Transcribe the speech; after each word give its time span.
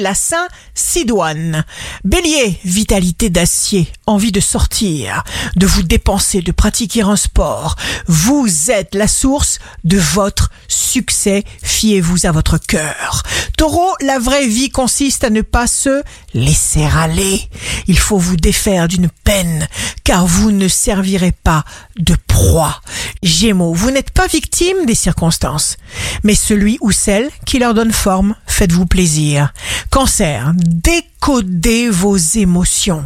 la 0.00 0.14
Saint 0.14 0.48
Sidoine. 0.74 1.64
Bélier, 2.04 2.58
vitalité 2.64 3.30
d'acier, 3.30 3.88
envie 4.06 4.32
de 4.32 4.40
sortir, 4.40 5.22
de 5.56 5.66
vous 5.66 5.82
dépenser, 5.82 6.40
de 6.40 6.52
pratiquer 6.52 7.02
un 7.02 7.16
sport. 7.16 7.76
Vous 8.06 8.70
êtes 8.70 8.94
la 8.94 9.08
source 9.08 9.58
de 9.84 9.98
votre 9.98 10.50
succès. 10.94 11.42
Fiez-vous 11.60 12.24
à 12.24 12.30
votre 12.30 12.56
cœur. 12.56 13.24
Taureau, 13.56 13.94
la 14.00 14.20
vraie 14.20 14.46
vie 14.46 14.70
consiste 14.70 15.24
à 15.24 15.30
ne 15.30 15.40
pas 15.40 15.66
se 15.66 16.04
laisser 16.34 16.84
aller. 16.84 17.40
Il 17.88 17.98
faut 17.98 18.16
vous 18.16 18.36
défaire 18.36 18.86
d'une 18.86 19.08
peine, 19.24 19.66
car 20.04 20.24
vous 20.24 20.52
ne 20.52 20.68
servirez 20.68 21.32
pas 21.32 21.64
de 21.98 22.14
proie. 22.28 22.80
Gémeaux, 23.24 23.74
vous 23.74 23.90
n'êtes 23.90 24.12
pas 24.12 24.28
victime 24.28 24.86
des 24.86 24.94
circonstances, 24.94 25.78
mais 26.22 26.36
celui 26.36 26.78
ou 26.80 26.92
celle 26.92 27.28
qui 27.44 27.58
leur 27.58 27.74
donne 27.74 27.92
forme, 27.92 28.36
faites-vous 28.46 28.86
plaisir. 28.86 29.52
Cancer, 29.90 30.52
décodez 30.54 31.90
vos 31.90 32.16
émotions. 32.16 33.04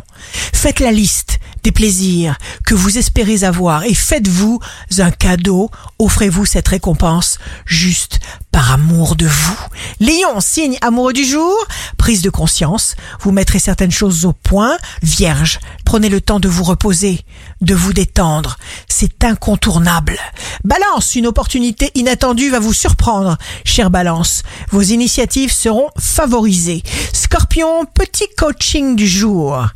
Faites 0.52 0.80
la 0.80 0.92
liste 0.92 1.38
des 1.68 1.72
plaisirs 1.72 2.38
que 2.64 2.74
vous 2.74 2.96
espérez 2.96 3.45
avoir 3.45 3.84
et 3.84 3.92
faites-vous 3.92 4.59
un 5.00 5.10
cadeau, 5.10 5.70
offrez-vous 5.98 6.46
cette 6.46 6.68
récompense 6.68 7.36
juste 7.66 8.20
par 8.52 8.72
amour 8.72 9.16
de 9.16 9.26
vous. 9.26 9.59
Lion, 10.00 10.40
signe 10.40 10.78
amoureux 10.80 11.12
du 11.12 11.26
jour, 11.26 11.54
prise 11.98 12.23
de 12.23 12.30
conscience, 12.30 12.96
vous 13.20 13.32
mettrez 13.32 13.59
certaines 13.59 13.90
choses 13.90 14.24
au 14.24 14.32
point. 14.32 14.78
Vierge, 15.02 15.60
prenez 15.84 16.09
le 16.09 16.23
temps 16.23 16.40
de 16.40 16.48
vous 16.48 16.64
reposer, 16.64 17.20
de 17.60 17.74
vous 17.74 17.92
détendre, 17.92 18.56
c'est 18.87 19.24
incontournable. 19.24 20.18
Balance, 20.64 21.14
une 21.14 21.27
opportunité 21.27 21.91
inattendue 21.95 22.50
va 22.50 22.60
vous 22.60 22.73
surprendre, 22.73 23.37
chère 23.64 23.91
Balance. 23.91 24.42
Vos 24.70 24.82
initiatives 24.82 25.52
seront 25.52 25.88
favorisées. 25.98 26.82
Scorpion, 27.12 27.84
petit 27.95 28.27
coaching 28.37 28.96
du 28.96 29.06
jour. 29.06 29.66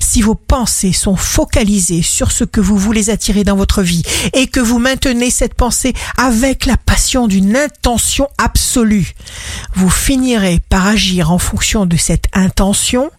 Si 0.00 0.22
vos 0.22 0.34
pensées 0.34 0.92
sont 0.92 1.16
focalisées 1.16 2.02
sur 2.02 2.32
ce 2.32 2.44
que 2.44 2.60
vous 2.60 2.76
voulez 2.76 3.10
attirer 3.10 3.44
dans 3.44 3.56
votre 3.56 3.82
vie 3.82 4.02
et 4.32 4.46
que 4.46 4.60
vous 4.60 4.78
maintenez 4.78 5.30
cette 5.30 5.54
pensée 5.54 5.94
avec 6.16 6.66
la 6.66 6.76
passion 6.76 7.28
d'une 7.28 7.56
intention 7.56 8.28
absolue, 8.38 9.14
vous 9.74 9.90
finirez 9.90 10.60
par 10.68 10.86
agir 10.86 11.30
en 11.30 11.38
fonction 11.38 11.86
de 11.86 11.96
cette 11.96 12.26
intention 12.32 13.10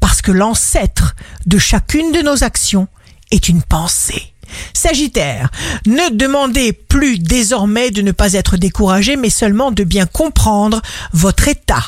parce 0.00 0.22
que 0.22 0.32
l'ancêtre 0.32 1.14
de 1.46 1.58
chacune 1.58 2.12
de 2.12 2.20
nos 2.20 2.44
actions 2.44 2.88
est 3.30 3.48
une 3.48 3.62
pensée. 3.62 4.32
Sagittaire, 4.78 5.50
ne 5.86 6.08
demandez 6.16 6.72
plus 6.72 7.18
désormais 7.18 7.90
de 7.90 8.00
ne 8.00 8.12
pas 8.12 8.34
être 8.34 8.56
découragé, 8.56 9.16
mais 9.16 9.28
seulement 9.28 9.72
de 9.72 9.82
bien 9.82 10.06
comprendre 10.06 10.80
votre 11.12 11.48
état. 11.48 11.82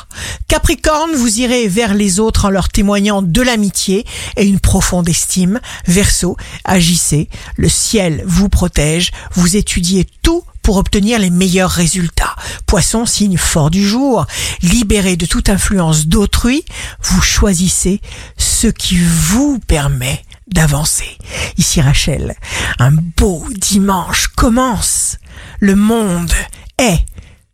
Capricorne, 0.49 1.11
vous 1.15 1.39
irez 1.39 1.69
vers 1.69 1.93
les 1.93 2.19
autres 2.19 2.43
en 2.43 2.49
leur 2.49 2.67
témoignant 2.67 3.21
de 3.21 3.41
l'amitié 3.41 4.05
et 4.35 4.45
une 4.45 4.59
profonde 4.59 5.07
estime. 5.07 5.61
Verseau, 5.87 6.35
agissez, 6.65 7.29
le 7.55 7.69
ciel 7.69 8.23
vous 8.25 8.49
protège, 8.49 9.11
vous 9.35 9.55
étudiez 9.55 10.05
tout 10.21 10.43
pour 10.61 10.75
obtenir 10.75 11.17
les 11.17 11.29
meilleurs 11.29 11.71
résultats. 11.71 12.35
Poisson, 12.65 13.05
signe 13.05 13.37
fort 13.37 13.71
du 13.71 13.87
jour, 13.87 14.25
libéré 14.63 15.15
de 15.15 15.25
toute 15.25 15.47
influence 15.47 16.07
d'autrui, 16.07 16.65
vous 17.01 17.21
choisissez 17.21 18.01
ce 18.35 18.67
qui 18.67 18.97
vous 18.97 19.59
permet 19.65 20.25
d'avancer. 20.51 21.17
Ici 21.57 21.81
Rachel, 21.81 22.35
un 22.79 22.91
beau 22.91 23.45
dimanche 23.55 24.27
commence. 24.27 25.17
Le 25.59 25.75
monde 25.75 26.33
est 26.77 26.99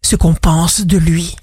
ce 0.01 0.15
qu'on 0.15 0.33
pense 0.33 0.81
de 0.81 0.97
lui. 0.97 1.35